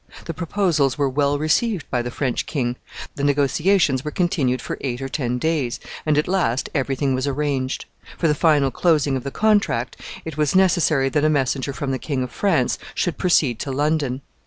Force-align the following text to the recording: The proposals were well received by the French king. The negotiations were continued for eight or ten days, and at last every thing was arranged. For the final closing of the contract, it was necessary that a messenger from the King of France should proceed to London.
The 0.25 0.33
proposals 0.33 0.97
were 0.97 1.07
well 1.07 1.37
received 1.37 1.87
by 1.91 2.01
the 2.01 2.09
French 2.09 2.47
king. 2.47 2.75
The 3.13 3.23
negotiations 3.23 4.03
were 4.03 4.09
continued 4.09 4.59
for 4.59 4.79
eight 4.81 4.99
or 4.99 5.07
ten 5.07 5.37
days, 5.37 5.79
and 6.07 6.17
at 6.17 6.27
last 6.27 6.71
every 6.73 6.95
thing 6.95 7.13
was 7.13 7.27
arranged. 7.27 7.85
For 8.17 8.27
the 8.27 8.33
final 8.33 8.71
closing 8.71 9.15
of 9.15 9.23
the 9.23 9.29
contract, 9.29 10.01
it 10.25 10.37
was 10.37 10.55
necessary 10.55 11.09
that 11.09 11.23
a 11.23 11.29
messenger 11.29 11.71
from 11.71 11.91
the 11.91 11.99
King 11.99 12.23
of 12.23 12.31
France 12.31 12.79
should 12.95 13.19
proceed 13.19 13.59
to 13.59 13.71
London. 13.71 14.21